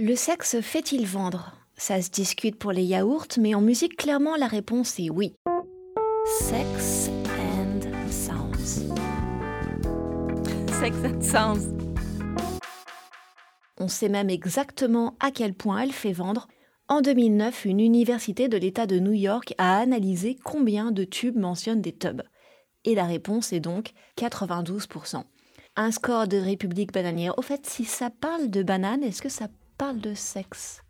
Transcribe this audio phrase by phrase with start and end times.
[0.00, 1.56] Le sexe fait-il vendre?
[1.76, 5.34] Ça se discute pour les yaourts, mais en musique, clairement, la réponse est oui.
[6.38, 8.94] Sex and Sounds.
[10.78, 11.74] Sex and Sounds.
[13.80, 16.46] On sait même exactement à quel point elle fait vendre.
[16.86, 21.82] En 2009, une université de l'État de New York a analysé combien de tubes mentionnent
[21.82, 22.22] des tubs.
[22.84, 25.24] Et la réponse est donc 92%.
[25.74, 27.36] Un score de République bananière.
[27.36, 29.48] Au fait, si ça parle de banane, est-ce que ça
[29.78, 30.82] parle de sexe.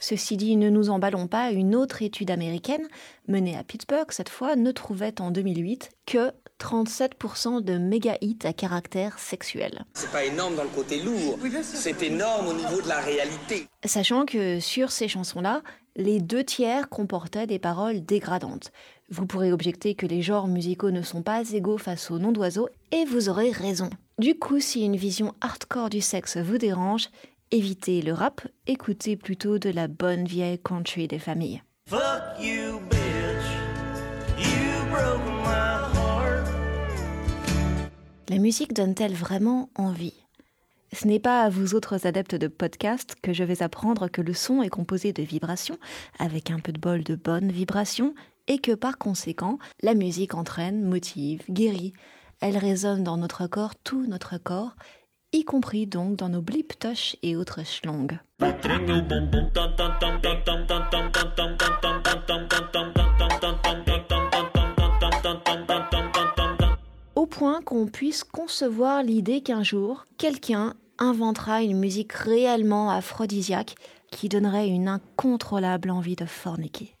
[0.00, 2.88] Ceci dit, ne nous emballons pas, une autre étude américaine,
[3.28, 8.52] menée à Pittsburgh cette fois, ne trouvait en 2008 que 37% de méga hits à
[8.52, 9.84] caractère sexuel.
[9.94, 13.68] C'est pas énorme dans le côté lourd, c'est énorme au niveau de la réalité.
[13.84, 15.62] Sachant que sur ces chansons-là,
[15.94, 18.72] les deux tiers comportaient des paroles dégradantes.
[19.08, 22.68] Vous pourrez objecter que les genres musicaux ne sont pas égaux face aux noms d'oiseaux,
[22.90, 23.90] et vous aurez raison.
[24.22, 27.08] Du coup, si une vision hardcore du sexe vous dérange,
[27.50, 31.60] évitez le rap, écoutez plutôt de la bonne vieille country des familles.
[38.28, 40.14] La musique donne-t-elle vraiment envie?
[40.92, 44.34] Ce n'est pas à vous autres adeptes de podcast que je vais apprendre que le
[44.34, 45.78] son est composé de vibrations,
[46.20, 48.14] avec un peu de bol de bonnes vibrations,
[48.46, 51.92] et que par conséquent, la musique entraîne, motive, guérit.
[52.44, 54.74] Elle résonne dans notre corps, tout notre corps,
[55.32, 56.72] y compris donc dans nos blip
[57.22, 58.08] et autres schlongs.
[67.14, 73.76] Au point qu'on puisse concevoir l'idée qu'un jour, quelqu'un inventera une musique réellement aphrodisiaque
[74.10, 76.96] qui donnerait une incontrôlable envie de forniquer.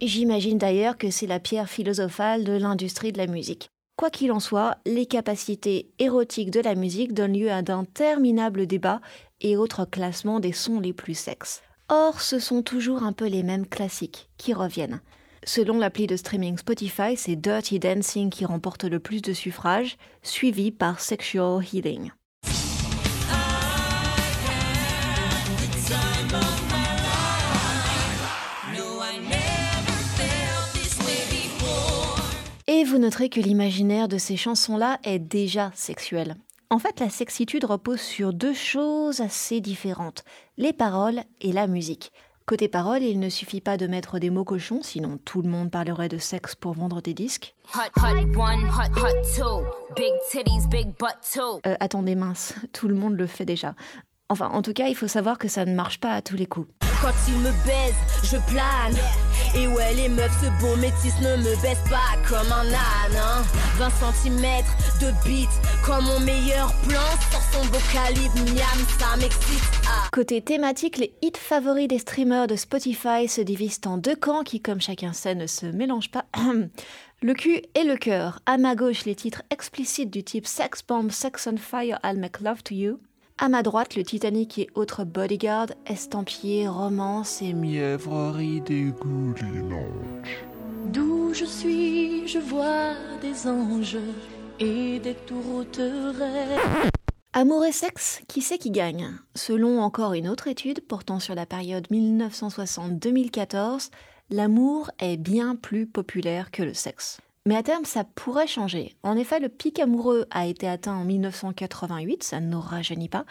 [0.00, 3.70] J'imagine d'ailleurs que c'est la pierre philosophale de l'industrie de la musique.
[3.96, 9.00] Quoi qu'il en soit, les capacités érotiques de la musique donnent lieu à d'interminables débats
[9.40, 11.62] et autres classements des sons les plus sexes.
[11.88, 15.00] Or, ce sont toujours un peu les mêmes classiques qui reviennent.
[15.44, 20.70] Selon l'appli de streaming Spotify, c'est Dirty Dancing qui remporte le plus de suffrages, suivi
[20.70, 22.10] par Sexual Healing.
[32.82, 36.34] Et vous noterez que l'imaginaire de ces chansons-là est déjà sexuel.
[36.68, 40.24] En fait, la sexitude repose sur deux choses assez différentes,
[40.56, 42.10] les paroles et la musique.
[42.44, 45.70] Côté paroles, il ne suffit pas de mettre des mots cochons, sinon tout le monde
[45.70, 47.54] parlerait de sexe pour vendre des disques.
[51.64, 53.76] Euh, attendez mince, tout le monde le fait déjà.
[54.28, 56.46] Enfin, en tout cas, il faut savoir que ça ne marche pas à tous les
[56.46, 56.66] coups.
[57.02, 58.94] Quand il me baise, je plane.
[59.56, 63.44] Et ouais, les meufs, ce bon métis ne me baisse pas comme un âne.
[63.76, 64.12] 20 hein.
[64.22, 64.64] cm
[65.00, 65.50] de beat,
[65.84, 67.00] comme mon meilleur plan.
[67.32, 69.64] Sur son beau calibre, miam, ça m'excite.
[69.88, 70.06] Ah.
[70.12, 74.60] Côté thématique, les hits favoris des streamers de Spotify se divisent en deux camps qui,
[74.60, 76.26] comme chacun sait, ne se mélangent pas.
[77.24, 78.40] Le cul et le cœur.
[78.46, 82.40] À ma gauche, les titres explicites du type Sex Bomb, Sex on Fire, I'll Make
[82.40, 82.98] Love to You.
[83.38, 90.44] À ma droite, le Titanic et autres bodyguard, estampillés, romance et mièvrerie des dimanche.
[90.92, 93.98] D'où je suis, je vois des anges
[94.60, 96.60] et des tourterelles.
[97.32, 99.10] Amour et sexe, qui c'est qui gagne?
[99.34, 103.88] Selon encore une autre étude portant sur la période 1960-2014,
[104.30, 107.20] l'amour est bien plus populaire que le sexe.
[107.44, 108.94] Mais à terme, ça pourrait changer.
[109.02, 113.24] En effet, le pic amoureux a été atteint en 1988, ça ne nous rajeunit pas,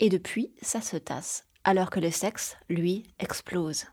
[0.00, 3.84] et depuis, ça se tasse, alors que le sexe, lui, explose.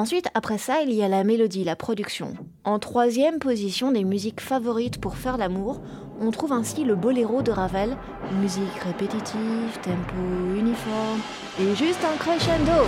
[0.00, 2.32] Ensuite, après ça, il y a la mélodie, la production.
[2.64, 5.82] En troisième position des musiques favorites pour faire l'amour,
[6.18, 7.98] on trouve ainsi le boléro de Ravel,
[8.40, 10.16] musique répétitive, tempo
[10.56, 11.20] uniforme
[11.60, 12.86] et juste un crescendo.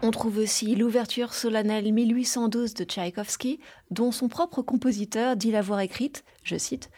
[0.00, 3.60] On trouve aussi l'ouverture solennelle 1812 de Tchaïkovski,
[3.90, 6.88] dont son propre compositeur dit l'avoir écrite, je cite,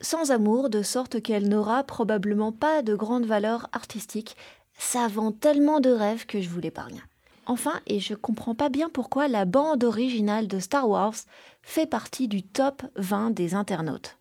[0.00, 4.36] sans amour, de sorte qu'elle n'aura probablement pas de grande valeur artistique.
[4.78, 7.02] Ça vend tellement de rêves que je vous l'épargne.
[7.46, 11.14] Enfin, et je comprends pas bien pourquoi la bande originale de Star Wars
[11.62, 14.16] fait partie du top 20 des internautes.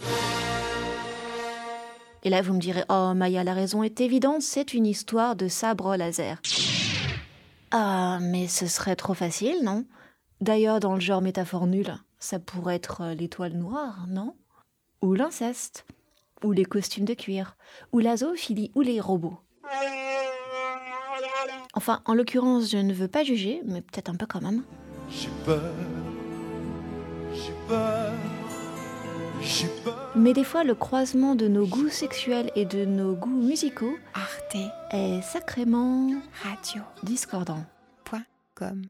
[2.24, 5.48] Et là, vous me direz, oh Maya, la raison est évidente, c'est une histoire de
[5.48, 6.42] sabre laser.
[7.72, 9.86] Ah, mais ce serait trop facile, non?
[10.42, 14.36] D'ailleurs, dans le genre métaphore nulle, ça pourrait être l'étoile noire, non?
[15.02, 15.86] Ou l'inceste,
[16.44, 17.56] ou les costumes de cuir,
[17.92, 19.40] ou la zoophilie, ou les robots.
[21.74, 24.64] Enfin, en l'occurrence, je ne veux pas juger, mais peut-être un peu quand même.
[25.10, 25.74] J'ai peur,
[27.34, 28.12] j'ai peur,
[29.42, 30.12] j'ai peur.
[30.16, 34.58] Mais des fois, le croisement de nos goûts sexuels et de nos goûts musicaux Arte
[34.92, 36.10] est sacrément
[36.44, 37.64] Radio discordant.
[38.04, 38.26] Point
[38.56, 38.82] com.